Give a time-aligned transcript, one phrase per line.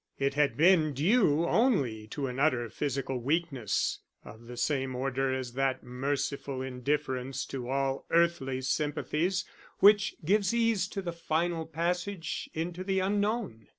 [0.17, 5.53] It had been due only to an utter physical weakness, of the same order as
[5.53, 9.45] that merciful indifference to all earthly sympathies
[9.77, 13.67] which gives ease to the final passage into the Unknown.